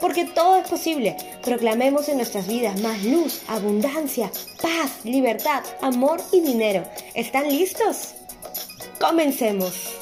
[0.00, 1.16] Porque todo es posible.
[1.42, 4.30] Proclamemos en nuestras vidas más luz, abundancia,
[4.62, 6.84] paz, libertad, amor y dinero.
[7.14, 8.14] ¿Están listos?
[9.00, 9.98] Comencemos.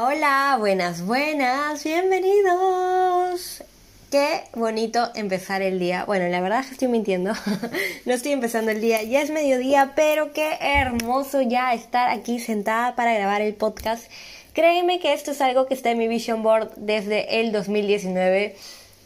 [0.00, 3.64] Hola, buenas, buenas, bienvenidos.
[4.10, 6.06] Qué bonito empezar el día.
[6.06, 7.34] Bueno, la verdad es que estoy mintiendo.
[8.06, 12.96] no estoy empezando el día, ya es mediodía, pero qué hermoso ya estar aquí sentada
[12.96, 14.10] para grabar el podcast.
[14.54, 18.56] Créeme que esto es algo que está en mi vision board desde el 2019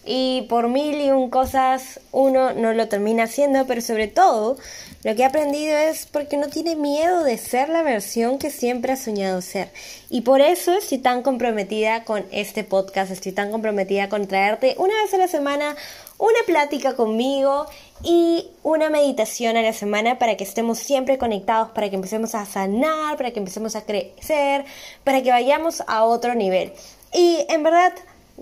[0.04, 4.56] y por mil y un cosas uno no lo termina haciendo, pero sobre todo
[5.04, 8.92] lo que he aprendido es porque no tiene miedo de ser la versión que siempre
[8.92, 9.70] ha soñado ser.
[10.10, 14.94] Y por eso estoy tan comprometida con este podcast, estoy tan comprometida con traerte una
[15.02, 15.74] vez a la semana
[16.18, 17.66] una plática conmigo
[18.04, 22.46] y una meditación a la semana para que estemos siempre conectados, para que empecemos a
[22.46, 24.64] sanar, para que empecemos a crecer,
[25.02, 26.72] para que vayamos a otro nivel.
[27.12, 27.92] Y en verdad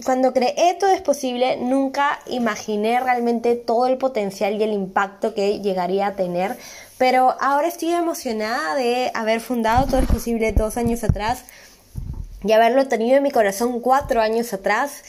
[0.04, 5.60] cuando creé Todo es posible, nunca imaginé realmente todo el potencial y el impacto que
[5.60, 6.56] llegaría a tener,
[6.98, 11.44] pero ahora estoy emocionada de haber fundado Todo es posible dos años atrás
[12.42, 15.02] y haberlo tenido en mi corazón cuatro años atrás.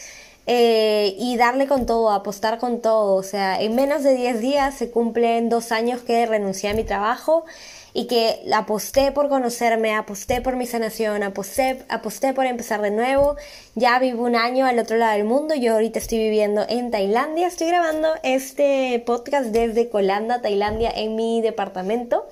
[0.48, 3.16] Eh, y darle con todo, apostar con todo.
[3.16, 6.84] O sea, en menos de 10 días se cumplen dos años que renuncié a mi
[6.84, 7.46] trabajo
[7.94, 13.36] y que aposté por conocerme, aposté por mi sanación, aposté, aposté por empezar de nuevo.
[13.76, 17.48] Ya vivo un año al otro lado del mundo, yo ahorita estoy viviendo en Tailandia,
[17.48, 22.28] estoy grabando este podcast desde Colanda, Tailandia, en mi departamento.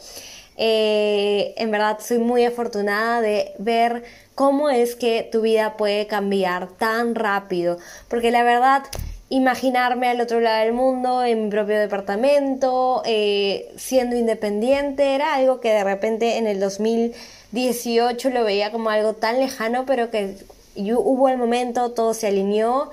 [0.62, 4.04] Eh, en verdad soy muy afortunada de ver
[4.36, 7.78] cómo es que tu vida puede cambiar tan rápido,
[8.10, 8.84] porque la verdad
[9.30, 15.62] imaginarme al otro lado del mundo, en mi propio departamento, eh, siendo independiente, era algo
[15.62, 20.36] que de repente en el 2018 lo veía como algo tan lejano, pero que
[20.76, 22.90] hubo el momento, todo se alineó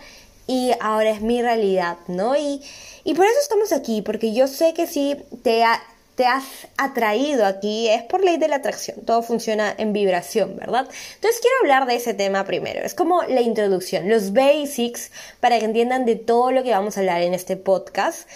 [0.46, 2.36] y ahora es mi realidad, ¿no?
[2.36, 2.62] Y,
[3.02, 5.80] y por eso estamos aquí, porque yo sé que si te ha,
[6.16, 6.44] te has
[6.78, 9.04] atraído aquí es por ley de la atracción.
[9.04, 10.88] Todo funciona en vibración, ¿verdad?
[11.14, 12.80] Entonces quiero hablar de ese tema primero.
[12.80, 17.00] Es como la introducción, los basics para que entiendan de todo lo que vamos a
[17.00, 18.28] hablar en este podcast.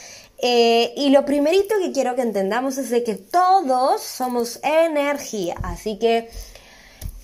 [0.42, 5.54] Eh, y lo primerito que quiero que entendamos es de que todos somos energía.
[5.62, 6.28] Así que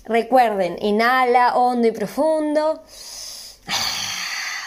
[0.05, 2.81] recuerden, inhala hondo y profundo.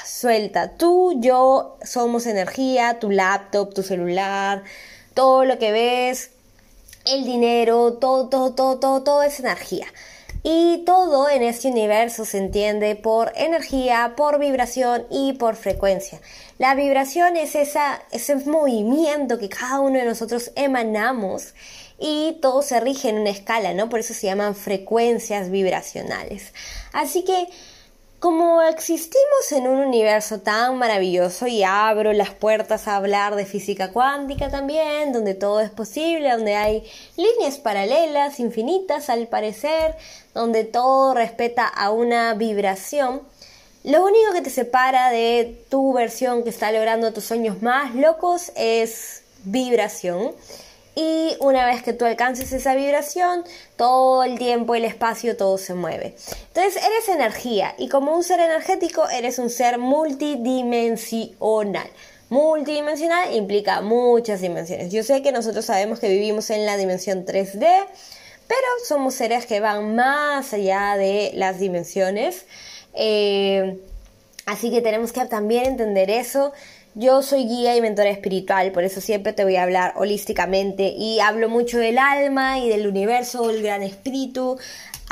[0.05, 4.63] Suelta, tú, yo somos energía, tu laptop, tu celular,
[5.15, 6.31] todo lo que ves,
[7.07, 9.87] el dinero, todo, todo, todo, todo, todo es energía.
[10.43, 16.21] Y todo en este universo se entiende por energía, por vibración y por frecuencia.
[16.57, 21.55] La vibración es esa, ese movimiento que cada uno de nosotros emanamos
[21.99, 23.91] y todo se rige en una escala, ¿no?
[23.91, 26.55] Por eso se llaman frecuencias vibracionales.
[26.93, 27.49] Así que
[28.21, 33.93] como existimos en un universo tan maravilloso y abro las puertas a hablar de física
[33.93, 36.85] cuántica también, donde todo es posible, donde hay
[37.17, 39.97] líneas paralelas infinitas al parecer,
[40.35, 43.23] donde todo respeta a una vibración,
[43.85, 48.53] lo único que te separa de tu versión que está logrando tus sueños más locos
[48.55, 50.35] es vibración
[51.01, 53.43] y una vez que tú alcances esa vibración,
[53.77, 56.15] todo el tiempo, el espacio, todo se mueve.
[56.49, 61.89] Entonces eres energía y como un ser energético eres un ser multidimensional.
[62.29, 64.93] Multidimensional implica muchas dimensiones.
[64.93, 67.87] Yo sé que nosotros sabemos que vivimos en la dimensión 3D,
[68.47, 72.45] pero somos seres que van más allá de las dimensiones.
[72.93, 73.79] Eh,
[74.45, 76.53] así que tenemos que también entender eso
[76.95, 81.21] yo soy guía y mentora espiritual, por eso siempre te voy a hablar holísticamente y
[81.21, 84.59] hablo mucho del alma y del universo, el gran espíritu.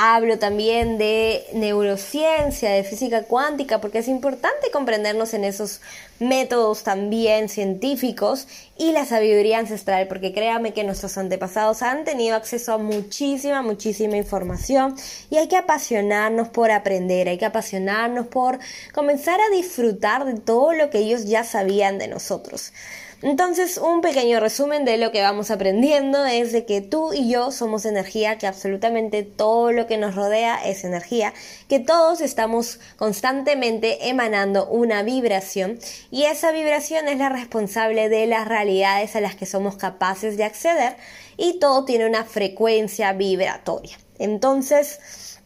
[0.00, 5.80] Hablo también de neurociencia, de física cuántica, porque es importante comprendernos en esos
[6.20, 8.46] métodos también científicos
[8.76, 14.16] y la sabiduría ancestral, porque créame que nuestros antepasados han tenido acceso a muchísima, muchísima
[14.16, 14.94] información
[15.30, 18.60] y hay que apasionarnos por aprender, hay que apasionarnos por
[18.94, 22.72] comenzar a disfrutar de todo lo que ellos ya sabían de nosotros.
[23.20, 27.50] Entonces, un pequeño resumen de lo que vamos aprendiendo es de que tú y yo
[27.50, 31.34] somos energía, que absolutamente todo lo que nos rodea es energía,
[31.68, 35.80] que todos estamos constantemente emanando una vibración
[36.12, 40.44] y esa vibración es la responsable de las realidades a las que somos capaces de
[40.44, 40.94] acceder
[41.36, 43.98] y todo tiene una frecuencia vibratoria.
[44.20, 45.40] Entonces,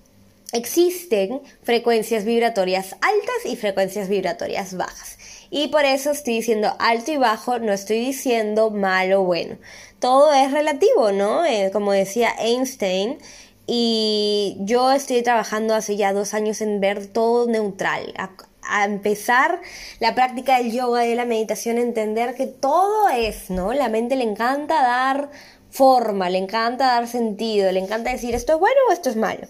[0.52, 5.16] existen frecuencias vibratorias altas y frecuencias vibratorias bajas.
[5.54, 9.58] Y por eso estoy diciendo alto y bajo, no estoy diciendo malo o bueno.
[9.98, 11.44] Todo es relativo, ¿no?
[11.44, 13.18] Eh, como decía Einstein,
[13.66, 18.14] y yo estoy trabajando hace ya dos años en ver todo neutral.
[18.16, 19.60] A, empezar
[20.00, 23.74] la práctica del yoga y de la meditación, entender que todo es, ¿no?
[23.74, 25.28] La mente le encanta dar
[25.70, 29.46] forma, le encanta dar sentido, le encanta decir esto es bueno o esto es malo.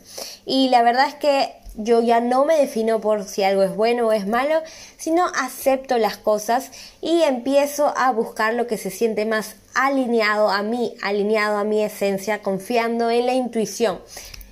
[0.47, 4.09] Y la verdad es que yo ya no me defino por si algo es bueno
[4.09, 4.63] o es malo,
[4.99, 6.71] sino acepto las cosas
[7.01, 11.83] y empiezo a buscar lo que se siente más alineado a mí, alineado a mi
[11.83, 14.01] esencia, confiando en la intuición.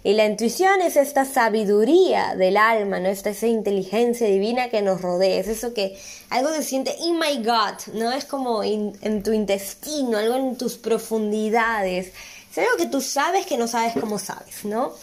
[0.03, 3.11] Y la intuición es esta sabiduría del alma, ¿no?
[3.11, 5.39] Esta esa inteligencia divina que nos rodea.
[5.39, 5.99] Es eso que
[6.31, 8.11] algo se siente in my gut, ¿no?
[8.11, 12.13] Es como en tu intestino, algo en tus profundidades.
[12.51, 14.95] Es algo que tú sabes que no sabes cómo sabes, ¿no?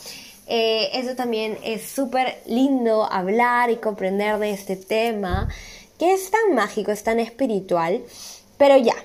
[0.47, 5.49] Eh, eso también es súper lindo hablar y comprender de este tema,
[5.99, 8.01] que es tan mágico, es tan espiritual,
[8.57, 8.95] pero ya.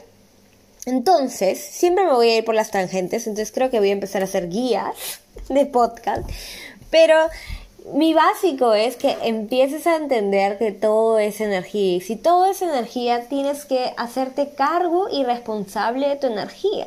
[0.87, 4.23] Entonces, siempre me voy a ir por las tangentes, entonces creo que voy a empezar
[4.23, 6.29] a hacer guías de podcast,
[6.91, 7.17] pero
[7.94, 12.62] mi básico es que empieces a entender que todo es energía y si todo es
[12.62, 16.87] energía tienes que hacerte cargo y responsable de tu energía.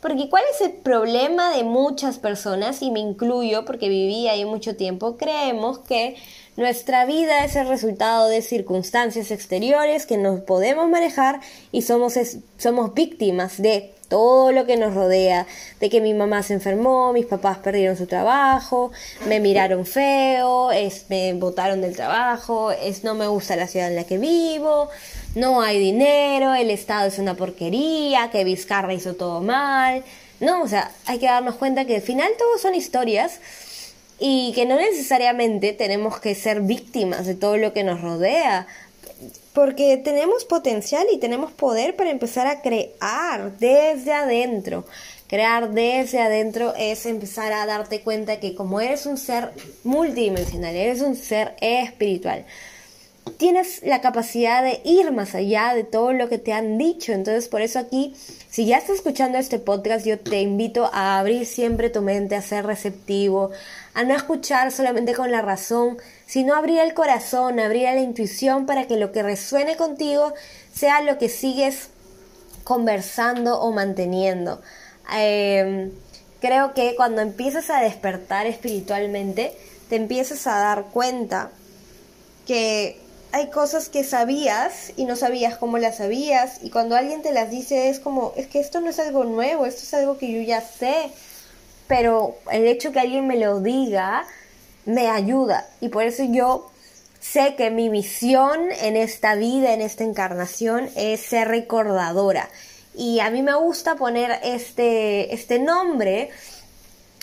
[0.00, 4.76] Porque ¿cuál es el problema de muchas personas, y me incluyo porque viví ahí mucho
[4.76, 6.16] tiempo, creemos que
[6.56, 11.40] nuestra vida es el resultado de circunstancias exteriores que nos podemos manejar
[11.72, 12.14] y somos,
[12.58, 15.46] somos víctimas de todo lo que nos rodea,
[15.78, 18.90] de que mi mamá se enfermó, mis papás perdieron su trabajo,
[19.26, 23.94] me miraron feo, es, me botaron del trabajo, es, no me gusta la ciudad en
[23.94, 24.90] la que vivo,
[25.34, 30.04] no hay dinero, el Estado es una porquería, que Vizcarra hizo todo mal.
[30.40, 33.40] No, o sea, hay que darnos cuenta que al final todo son historias
[34.18, 38.66] y que no necesariamente tenemos que ser víctimas de todo lo que nos rodea,
[39.52, 44.84] porque tenemos potencial y tenemos poder para empezar a crear desde adentro.
[45.26, 49.52] Crear desde adentro es empezar a darte cuenta que como eres un ser
[49.84, 52.44] multidimensional, eres un ser espiritual,
[53.36, 57.12] tienes la capacidad de ir más allá de todo lo que te han dicho.
[57.12, 58.14] Entonces, por eso aquí,
[58.48, 62.42] si ya estás escuchando este podcast, yo te invito a abrir siempre tu mente, a
[62.42, 63.50] ser receptivo,
[63.94, 68.86] a no escuchar solamente con la razón, sino abrir el corazón, abrir la intuición para
[68.86, 70.32] que lo que resuene contigo
[70.72, 71.88] sea lo que sigues
[72.64, 74.60] conversando o manteniendo.
[75.12, 75.90] Em,
[76.40, 79.52] creo que cuando empiezas a despertar espiritualmente,
[79.88, 81.50] te empiezas a dar cuenta
[82.46, 82.98] que
[83.32, 87.50] hay cosas que sabías y no sabías cómo las sabías y cuando alguien te las
[87.50, 90.40] dice es como, es que esto no es algo nuevo, esto es algo que yo
[90.40, 91.10] ya sé,
[91.86, 94.24] pero el hecho que alguien me lo diga
[94.84, 96.70] me ayuda y por eso yo
[97.20, 102.48] sé que mi misión en esta vida, en esta encarnación es ser recordadora
[102.94, 106.30] y a mí me gusta poner este, este nombre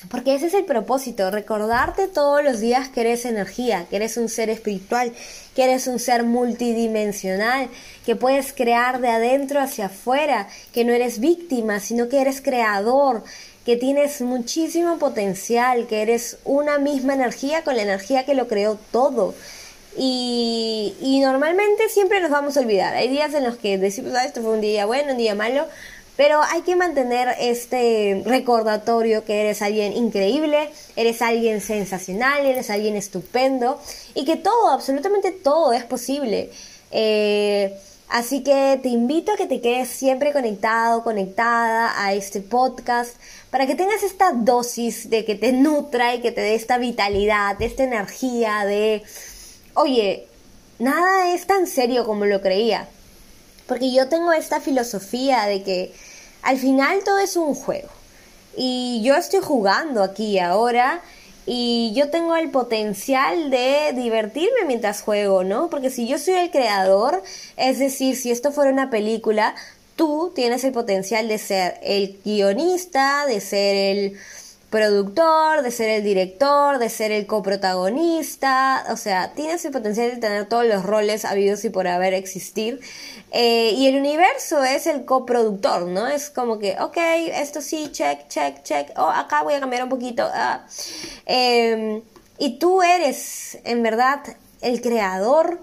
[0.09, 4.29] porque ese es el propósito, recordarte todos los días que eres energía, que eres un
[4.29, 5.11] ser espiritual,
[5.55, 7.67] que eres un ser multidimensional,
[8.05, 13.23] que puedes crear de adentro hacia afuera, que no eres víctima, sino que eres creador,
[13.65, 18.77] que tienes muchísimo potencial, que eres una misma energía con la energía que lo creó
[18.91, 19.33] todo.
[19.97, 22.93] Y, normalmente siempre nos vamos a olvidar.
[22.93, 25.65] Hay días en los que decimos, ah, esto fue un día bueno, un día malo,
[26.17, 32.95] pero hay que mantener este recordatorio que eres alguien increíble, eres alguien sensacional, eres alguien
[32.95, 33.79] estupendo
[34.15, 36.49] y que todo, absolutamente todo es posible.
[36.89, 37.71] Eh,
[38.09, 43.15] así que te invito a que te quedes siempre conectado, conectada a este podcast
[43.51, 47.61] para que tengas esta dosis de que te nutra y que te dé esta vitalidad,
[47.61, 49.03] esta energía de,
[49.75, 50.25] oye,
[50.79, 52.89] nada es tan serio como lo creía.
[53.67, 55.93] Porque yo tengo esta filosofía de que
[56.47, 57.89] al final todo es un juego.
[58.55, 61.01] Y yo estoy jugando aquí ahora
[61.45, 65.69] y yo tengo el potencial de divertirme mientras juego, ¿no?
[65.69, 67.21] Porque si yo soy el creador,
[67.57, 69.55] es decir, si esto fuera una película,
[69.97, 74.17] tú tienes el potencial de ser el guionista, de ser el
[74.69, 80.17] productor, de ser el director, de ser el coprotagonista, o sea, tienes el potencial de
[80.17, 82.81] tener todos los roles habidos y por haber existir.
[83.31, 86.07] Eh, y el universo es el coproductor, ¿no?
[86.07, 86.97] Es como que, ok,
[87.33, 90.27] esto sí, check, check, check, oh, acá voy a cambiar un poquito.
[90.33, 90.65] Ah.
[91.25, 92.01] Em,
[92.37, 94.19] y tú eres, en verdad,
[94.61, 95.59] el creador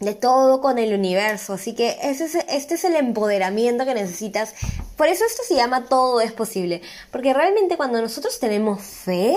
[0.00, 1.54] de todo con el universo.
[1.54, 4.54] Así que ese es, este es el empoderamiento que necesitas.
[4.96, 6.82] Por eso esto se llama todo es posible.
[7.10, 9.36] Porque realmente cuando nosotros tenemos fe,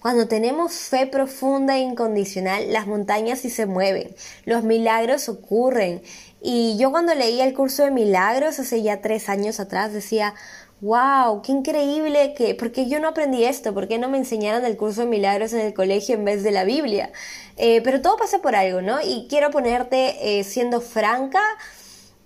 [0.00, 6.02] cuando tenemos fe profunda e incondicional, las montañas sí se mueven, los milagros ocurren.
[6.40, 10.34] Y yo cuando leí el curso de milagros hace ya tres años atrás decía,
[10.80, 14.76] wow, qué increíble que, porque yo no aprendí esto, ¿por qué no me enseñaron el
[14.76, 17.10] curso de milagros en el colegio en vez de la Biblia?
[17.56, 19.00] Eh, pero todo pasa por algo, ¿no?
[19.02, 21.42] Y quiero ponerte eh, siendo franca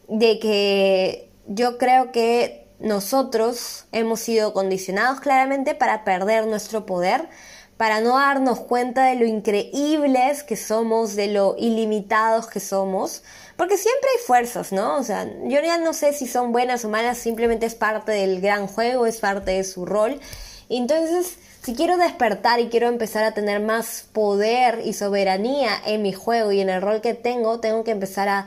[0.08, 7.28] de que yo creo que nosotros hemos sido condicionados claramente para perder nuestro poder,
[7.76, 13.22] para no darnos cuenta de lo increíbles que somos, de lo ilimitados que somos,
[13.56, 14.96] porque siempre hay fuerzas, ¿no?
[14.96, 18.40] O sea, yo ya no sé si son buenas o malas, simplemente es parte del
[18.40, 20.20] gran juego, es parte de su rol.
[20.68, 26.14] entonces, si quiero despertar y quiero empezar a tener más poder y soberanía en mi
[26.14, 28.46] juego y en el rol que tengo, tengo que empezar a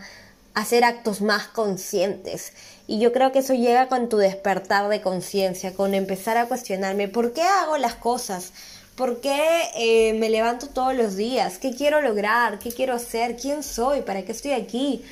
[0.54, 2.54] hacer actos más conscientes.
[2.86, 7.08] Y yo creo que eso llega con tu despertar de conciencia, con empezar a cuestionarme
[7.08, 8.52] por qué hago las cosas,
[8.96, 13.64] por qué eh, me levanto todos los días, qué quiero lograr, qué quiero hacer, quién
[13.64, 15.04] soy, para qué estoy aquí.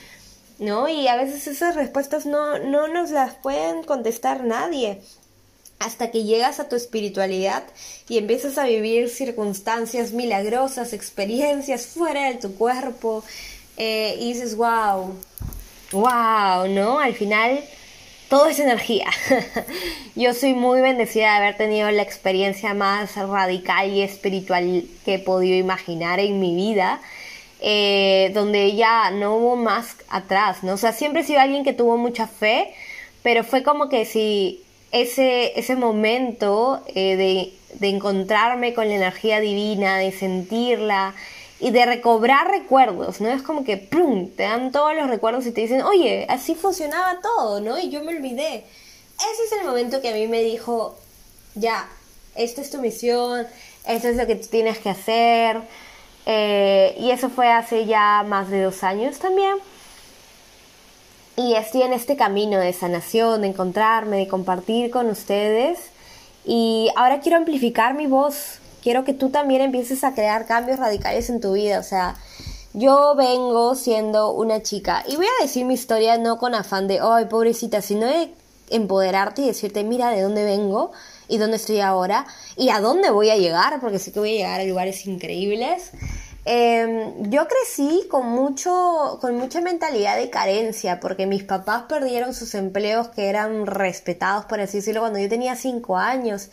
[0.59, 0.87] ¿No?
[0.87, 5.01] Y a veces esas respuestas no, no nos las pueden contestar nadie.
[5.79, 7.63] Hasta que llegas a tu espiritualidad
[8.07, 13.23] y empiezas a vivir circunstancias milagrosas, experiencias fuera de tu cuerpo,
[13.77, 15.15] eh, y dices, wow,
[15.91, 16.99] wow, ¿no?
[16.99, 17.63] Al final
[18.29, 19.07] todo es energía.
[20.15, 25.19] Yo soy muy bendecida de haber tenido la experiencia más radical y espiritual que he
[25.19, 27.01] podido imaginar en mi vida.
[27.63, 30.73] Eh, donde ya no hubo más atrás, ¿no?
[30.73, 32.73] O sea, siempre he sido alguien que tuvo mucha fe,
[33.21, 39.39] pero fue como que si ese, ese momento eh, de, de, encontrarme con la energía
[39.39, 41.13] divina, de sentirla
[41.61, 43.29] y de recobrar recuerdos, ¿no?
[43.29, 44.29] Es como que ¡pum!
[44.35, 47.77] te dan todos los recuerdos y te dicen, oye, así funcionaba todo, ¿no?
[47.77, 48.65] Y yo me olvidé.
[49.15, 50.97] Ese es el momento que a mí me dijo,
[51.53, 51.87] ya,
[52.33, 53.45] esta es tu misión,
[53.85, 55.61] esto es lo que tienes que hacer.
[56.25, 59.57] Eh, y eso fue hace ya más de dos años también.
[61.35, 65.77] Y estoy en este camino de sanación, de encontrarme, de compartir con ustedes.
[66.43, 68.60] Y ahora quiero amplificar mi voz.
[68.81, 71.79] Quiero que tú también empieces a crear cambios radicales en tu vida.
[71.79, 72.15] O sea,
[72.73, 75.03] yo vengo siendo una chica.
[75.07, 78.33] Y voy a decir mi historia no con afán de, ay, pobrecita, sino de
[78.69, 80.91] empoderarte y decirte, mira de dónde vengo
[81.27, 84.37] y dónde estoy ahora y a dónde voy a llegar, porque sé que voy a
[84.37, 85.91] llegar a lugares increíbles.
[86.43, 92.55] Em, yo crecí con, mucho, con mucha mentalidad de carencia, porque mis papás perdieron sus
[92.55, 96.49] empleos que eran respetados, por así decirlo, cuando yo tenía cinco años.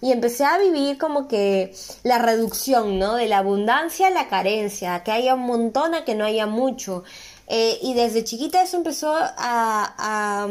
[0.00, 3.14] Y empecé a vivir como que la reducción, ¿no?
[3.14, 7.04] De la abundancia a la carencia, que haya un montón a que no haya mucho.
[7.48, 10.48] Eh, y desde chiquita eso empezó a, a,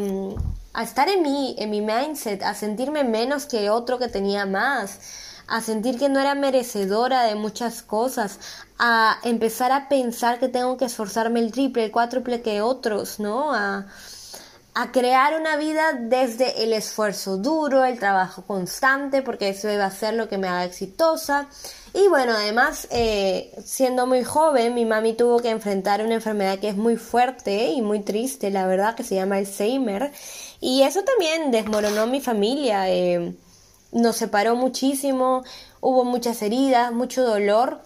[0.74, 4.98] a estar en mí, en mi mindset, a sentirme menos que otro que tenía más
[5.52, 8.38] a sentir que no era merecedora de muchas cosas,
[8.84, 13.54] a empezar a pensar que tengo que esforzarme el triple, el cuádruple que otros, ¿no?
[13.54, 13.86] A,
[14.74, 19.90] a crear una vida desde el esfuerzo duro, el trabajo constante, porque eso va a
[19.92, 21.46] ser lo que me haga exitosa.
[21.94, 26.70] Y bueno, además, eh, siendo muy joven, mi mami tuvo que enfrentar una enfermedad que
[26.70, 30.10] es muy fuerte y muy triste, la verdad, que se llama Alzheimer.
[30.60, 32.90] Y eso también desmoronó mi familia.
[32.90, 33.36] Eh,
[33.92, 35.44] nos separó muchísimo,
[35.80, 37.80] hubo muchas heridas, mucho dolor,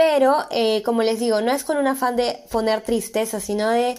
[0.00, 3.98] pero eh, como les digo, no es con un afán de poner tristeza, sino de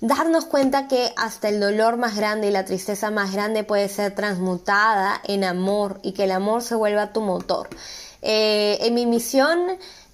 [0.00, 4.14] darnos cuenta que hasta el dolor más grande y la tristeza más grande puede ser
[4.14, 7.68] transmutada en amor y que el amor se vuelva tu motor.
[8.22, 9.58] Eh, en mi misión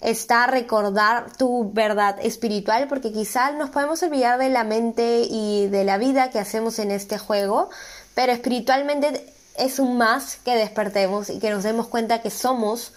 [0.00, 5.84] está recordar tu verdad espiritual porque quizás nos podemos olvidar de la mente y de
[5.84, 7.70] la vida que hacemos en este juego,
[8.16, 12.92] pero espiritualmente es un más que despertemos y que nos demos cuenta que somos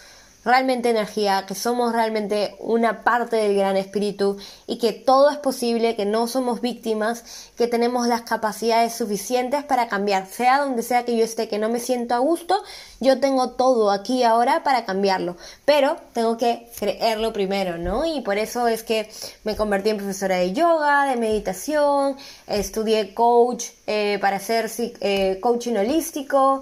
[0.46, 5.96] realmente energía, que somos realmente una parte del gran espíritu y que todo es posible,
[5.96, 7.24] que no somos víctimas,
[7.58, 11.70] que tenemos las capacidades suficientes para cambiar, sea donde sea que yo esté, que no
[11.70, 12.62] me siento a gusto,
[13.00, 18.06] yo tengo todo aquí ahora para cambiarlo, pero tengo que creerlo primero, ¿no?
[18.06, 19.10] Y por eso es que
[19.44, 25.76] me convertí en profesora de yoga, de meditación, estudié coach eh, para hacer eh, coaching
[25.76, 26.62] holístico,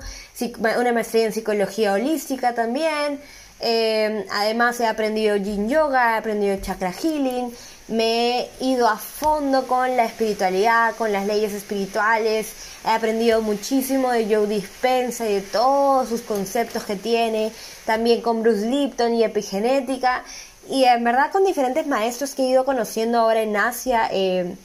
[0.80, 3.22] una maestría en psicología holística también.
[3.62, 7.54] Eh, además he aprendido yin yoga, he aprendido chakra healing,
[7.90, 12.54] me he ido a fondo con la espiritualidad, con las leyes espirituales,
[12.86, 17.52] he aprendido muchísimo de Joe Dispensa y de todos sus conceptos que tiene,
[17.86, 20.24] también con Bruce Lipton y epigenética,
[20.70, 24.10] y en verdad con diferentes maestros que he ido conociendo ahora en Asia.
[24.12, 24.56] Eh,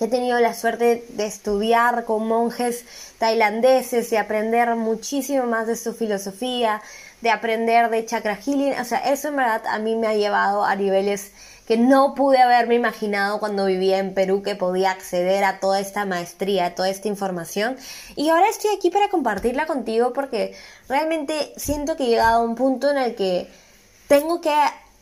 [0.00, 2.84] he tenido la suerte de estudiar con monjes
[3.18, 6.82] tailandeses y aprender muchísimo más de su filosofía,
[7.20, 8.74] de aprender de chakra healing.
[8.80, 11.32] O sea, eso en verdad a mí me ha llevado a niveles
[11.66, 16.06] que no pude haberme imaginado cuando vivía en Perú que podía acceder a toda esta
[16.06, 17.76] maestría, a toda esta información.
[18.16, 20.54] Y ahora estoy aquí para compartirla contigo porque
[20.88, 23.48] realmente siento que he llegado a un punto en el que
[24.08, 24.54] tengo que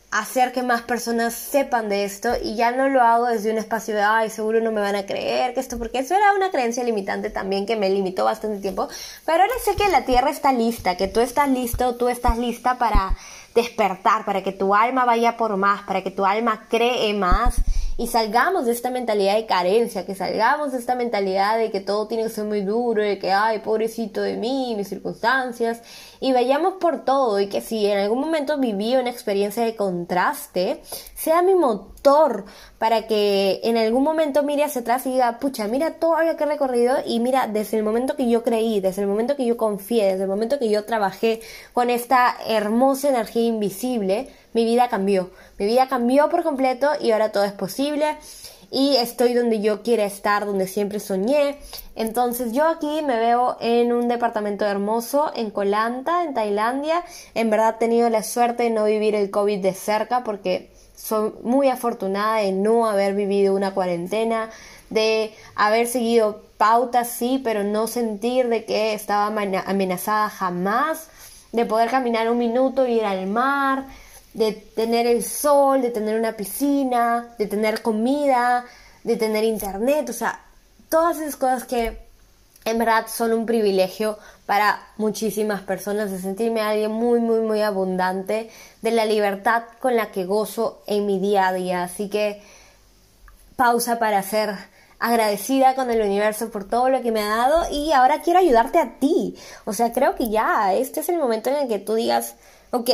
[0.09, 3.93] hacer que más personas sepan de esto y ya no lo hago desde un espacio
[3.93, 6.83] de, ay, seguro no me van a creer que esto, porque eso era una creencia
[6.83, 8.87] limitante también que me limitó bastante tiempo,
[9.25, 12.77] pero ahora sé que la tierra está lista, que tú estás listo, tú estás lista
[12.77, 13.17] para
[13.53, 17.55] despertar, para que tu alma vaya por más, para que tu alma cree más
[17.97, 22.07] y salgamos de esta mentalidad de carencia, que salgamos de esta mentalidad de que todo
[22.07, 25.81] tiene que ser muy duro, de que, ay, pobrecito de mí, mis circunstancias,
[26.19, 30.81] y vayamos por todo y que si en algún momento viví una experiencia de contraste,
[31.15, 31.55] sea mi
[31.97, 32.45] motor
[32.77, 36.43] para que en algún momento mire hacia atrás y diga, pucha, mira todo lo que
[36.43, 39.57] he recorrido y mira, desde el momento que yo creí, desde el momento que yo
[39.57, 41.41] confié, desde el momento que yo trabajé
[41.73, 45.31] con esta hermosa energía invisible, mi vida cambió.
[45.57, 48.17] Mi vida cambió por completo y ahora todo es posible
[48.69, 51.57] y estoy donde yo quiera estar, donde siempre soñé.
[51.95, 57.03] Entonces yo aquí me veo en un departamento hermoso en Kolanta, en Tailandia.
[57.33, 61.31] En verdad he tenido la suerte de no vivir el COVID de cerca porque soy
[61.43, 64.49] muy afortunada de no haber vivido una cuarentena,
[64.89, 71.07] de haber seguido pautas sí, pero no sentir de que estaba amenazada jamás,
[71.51, 73.85] de poder caminar un minuto y ir al mar,
[74.33, 78.65] de tener el sol, de tener una piscina, de tener comida,
[79.03, 80.41] de tener internet, o sea,
[80.89, 82.06] todas esas cosas que
[82.67, 88.49] en verdad son un privilegio para muchísimas personas, de sentirme alguien muy, muy, muy abundante,
[88.81, 91.83] de la libertad con la que gozo en mi día a día.
[91.83, 92.41] Así que
[93.55, 94.53] pausa para ser
[94.99, 98.79] agradecida con el universo por todo lo que me ha dado y ahora quiero ayudarte
[98.79, 99.37] a ti.
[99.63, 102.35] O sea, creo que ya, este es el momento en el que tú digas,
[102.71, 102.89] ok,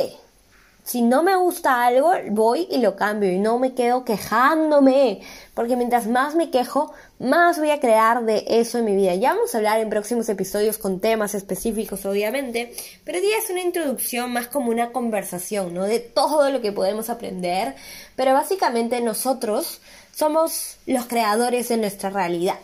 [0.84, 5.22] si no me gusta algo, voy y lo cambio y no me quedo quejándome,
[5.54, 9.16] porque mientras más me quejo, más voy a crear de eso en mi vida.
[9.16, 13.62] Ya vamos a hablar en próximos episodios con temas específicos, obviamente, pero día es una
[13.62, 15.86] introducción más como una conversación, ¿no?
[15.86, 17.76] De todo lo que podemos aprender,
[18.18, 19.80] pero básicamente nosotros
[20.14, 22.60] somos los creadores de nuestra realidad.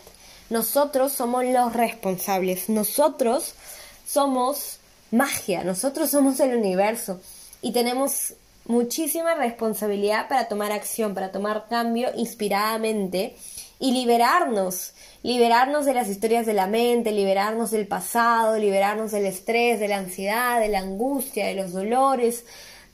[0.49, 3.53] Nosotros somos los responsables, nosotros
[4.05, 4.79] somos
[5.09, 7.21] magia, nosotros somos el universo
[7.61, 8.33] y tenemos
[8.65, 13.35] muchísima responsabilidad para tomar acción, para tomar cambio inspiradamente
[13.79, 14.93] y liberarnos,
[15.23, 19.97] liberarnos de las historias de la mente, liberarnos del pasado, liberarnos del estrés, de la
[19.97, 22.45] ansiedad, de la angustia, de los dolores,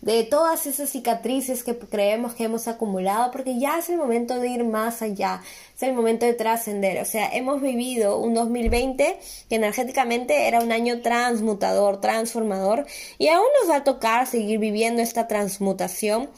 [0.06, 4.50] de todas esas cicatrices que creemos que hemos acumulado, porque ya es el momento de
[4.50, 5.42] ir más allá,
[5.76, 7.02] es el momento de trascender.
[7.02, 9.18] O sea, hemos vivido un 2020
[9.50, 12.86] que energéticamente era un año transmutador, transformador,
[13.18, 16.30] y aún nos va a tocar seguir viviendo esta transmutación.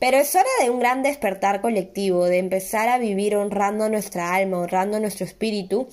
[0.00, 4.58] Pero es hora de un gran despertar colectivo, de empezar a vivir honrando nuestra alma,
[4.58, 5.86] honrando nuestro espíritu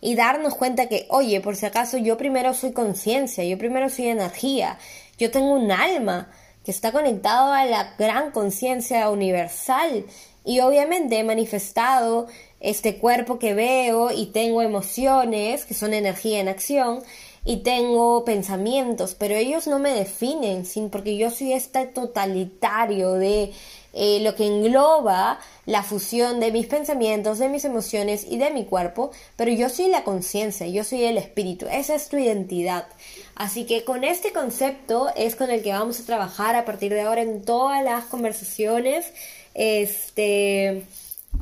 [0.00, 4.08] y darnos cuenta que, oye, por si acaso yo primero soy conciencia, yo primero soy
[4.08, 4.78] energía,
[5.18, 6.30] yo tengo un alma
[6.64, 10.06] que está conectado a la gran conciencia universal
[10.44, 12.26] y obviamente he manifestado
[12.60, 17.02] este cuerpo que veo y tengo emociones que son energía en acción
[17.44, 23.52] y tengo pensamientos, pero ellos no me definen, sin porque yo soy este totalitario de
[23.94, 28.64] eh, lo que engloba la fusión de mis pensamientos, de mis emociones y de mi
[28.64, 32.86] cuerpo, pero yo soy la conciencia, yo soy el espíritu, esa es tu identidad.
[33.34, 37.02] Así que con este concepto es con el que vamos a trabajar a partir de
[37.02, 39.06] ahora en todas las conversaciones.
[39.54, 40.84] Este,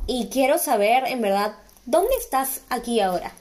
[0.07, 3.33] y quiero saber, en verdad, ¿dónde estás aquí ahora?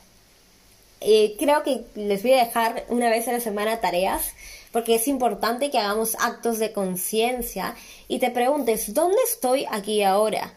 [1.01, 4.35] Eh, creo que les voy a dejar una vez a la semana tareas
[4.73, 7.75] porque es importante que hagamos actos de conciencia
[8.07, 10.55] y te preguntes, ¿dónde estoy aquí ahora?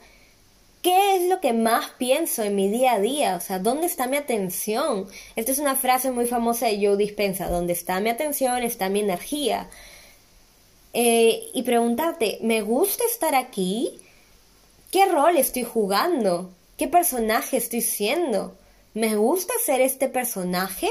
[0.82, 3.36] ¿Qué es lo que más pienso en mi día a día?
[3.38, 5.08] O sea, ¿dónde está mi atención?
[5.36, 9.00] Esta es una frase muy famosa de Joe Dispensa, ¿dónde está mi atención está mi
[9.00, 9.70] energía.
[10.94, 14.00] Eh, y preguntarte, ¿me gusta estar aquí?
[14.92, 16.52] ¿Qué rol estoy jugando?
[16.78, 18.56] ¿Qué personaje estoy siendo?
[18.94, 20.90] ¿Me gusta ser este personaje?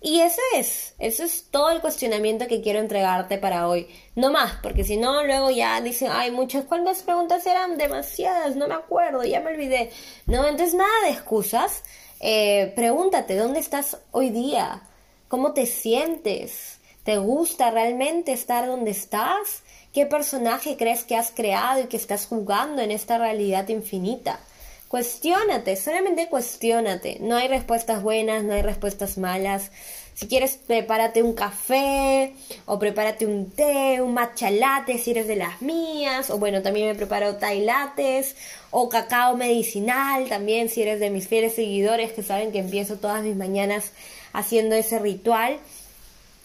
[0.00, 3.88] Y eso es, eso es todo el cuestionamiento que quiero entregarte para hoy.
[4.14, 7.76] No más, porque si no, luego ya dicen, ay, muchas, ¿cuántas preguntas eran?
[7.76, 9.90] Demasiadas, no me acuerdo, ya me olvidé.
[10.26, 11.82] No, entonces nada de excusas.
[12.20, 14.82] Eh, pregúntate, ¿dónde estás hoy día?
[15.28, 16.78] ¿Cómo te sientes?
[17.02, 19.62] ¿Te gusta realmente estar donde estás?
[19.92, 24.40] ¿Qué personaje crees que has creado y que estás jugando en esta realidad infinita?
[24.88, 27.18] Cuestiónate, solamente cuestiónate.
[27.20, 29.72] No hay respuestas buenas, no hay respuestas malas.
[30.14, 32.32] Si quieres, prepárate un café
[32.66, 36.30] o prepárate un té, un matcha latte si eres de las mías.
[36.30, 38.36] O bueno, también me preparo Thai lattes
[38.70, 43.22] o cacao medicinal también si eres de mis fieles seguidores que saben que empiezo todas
[43.24, 43.92] mis mañanas
[44.32, 45.58] haciendo ese ritual.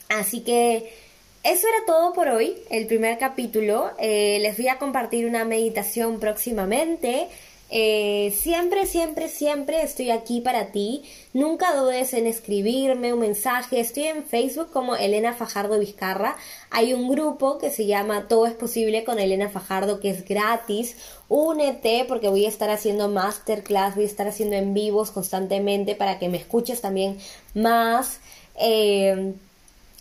[0.09, 0.91] Así que
[1.43, 3.91] eso era todo por hoy, el primer capítulo.
[3.99, 7.29] Eh, les voy a compartir una meditación próximamente.
[7.73, 11.03] Eh, siempre, siempre, siempre estoy aquí para ti.
[11.33, 13.79] Nunca dudes en escribirme un mensaje.
[13.79, 16.35] Estoy en Facebook como Elena Fajardo Vizcarra.
[16.69, 20.97] Hay un grupo que se llama Todo es posible con Elena Fajardo que es gratis.
[21.29, 26.19] Únete porque voy a estar haciendo masterclass, voy a estar haciendo en vivos constantemente para
[26.19, 27.17] que me escuches también
[27.53, 28.19] más.
[28.59, 29.33] Eh,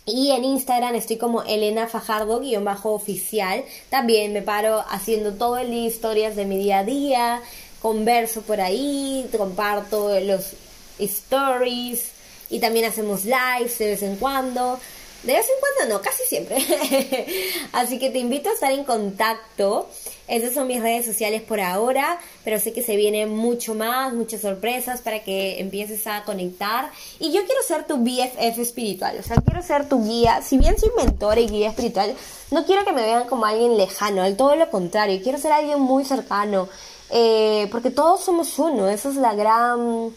[0.05, 3.63] y en Instagram estoy como Elena Fajardo guion bajo oficial.
[3.89, 7.41] También me paro haciendo todo el día historias de mi día a día,
[7.81, 10.53] converso por ahí, comparto los
[10.97, 12.11] stories
[12.49, 14.79] y también hacemos lives de vez en cuando.
[15.23, 16.57] De vez en cuando no, casi siempre.
[17.73, 19.87] Así que te invito a estar en contacto.
[20.27, 24.41] Esas son mis redes sociales por ahora, pero sé que se viene mucho más, muchas
[24.41, 26.89] sorpresas para que empieces a conectar.
[27.19, 30.41] Y yo quiero ser tu BFF espiritual, o sea, quiero ser tu guía.
[30.41, 32.15] Si bien soy mentora y guía espiritual,
[32.49, 35.81] no quiero que me vean como alguien lejano, al todo lo contrario, quiero ser alguien
[35.81, 36.69] muy cercano,
[37.09, 40.13] eh, porque todos somos uno, esa es la gran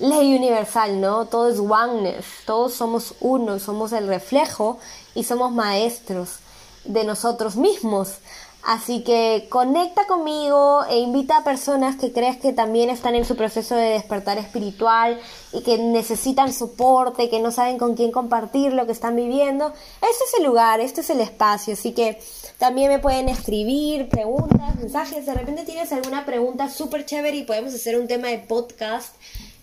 [0.00, 1.26] ley universal, ¿no?
[1.26, 4.78] Todo es oneness, todos somos uno, somos el reflejo
[5.14, 6.38] y somos maestros
[6.84, 8.18] de nosotros mismos.
[8.62, 13.34] Así que conecta conmigo e invita a personas que crees que también están en su
[13.34, 15.18] proceso de despertar espiritual
[15.52, 19.68] y que necesitan soporte, que no saben con quién compartir lo que están viviendo.
[19.68, 21.72] Este es el lugar, este es el espacio.
[21.72, 22.20] Así que
[22.58, 25.24] también me pueden escribir preguntas, mensajes.
[25.24, 29.14] De repente tienes alguna pregunta súper chévere y podemos hacer un tema de podcast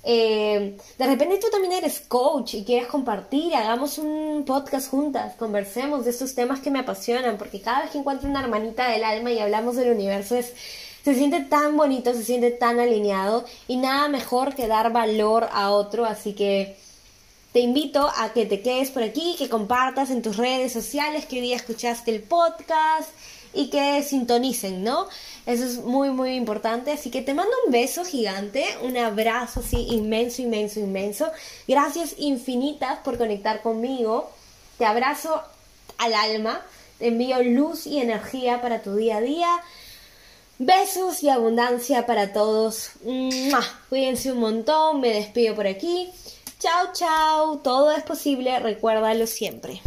[0.10, 6.06] eh, de repente tú también eres coach y quieres compartir, hagamos un podcast juntas, conversemos
[6.06, 9.34] de estos temas que me apasionan, porque cada vez que encuentro una hermanita del alma
[9.34, 10.54] y hablamos del universo es,
[11.04, 15.72] se siente tan bonito, se siente tan alineado y nada mejor que dar valor a
[15.72, 16.78] otro, así que
[17.52, 21.36] te invito a que te quedes por aquí, que compartas en tus redes sociales que
[21.36, 23.10] hoy día escuchaste el podcast
[23.58, 25.08] y que sintonicen, ¿no?
[25.46, 26.92] Eso es muy, muy importante.
[26.92, 31.32] Así que te mando un beso gigante, un abrazo así inmenso, inmenso, inmenso.
[31.68, 34.30] Gracias infinitas por conectar conmigo.
[34.78, 35.42] Te abrazo
[35.98, 36.62] al alma.
[37.00, 39.50] Te envío luz y energía para tu día a día.
[40.60, 42.92] Besos y abundancia para todos.
[43.90, 45.02] Cuídense un montón.
[45.02, 46.10] Me despido por aquí.
[46.60, 47.58] Chao, chao.
[47.60, 48.60] Todo es posible.
[48.60, 49.82] Recuérdalo siempre.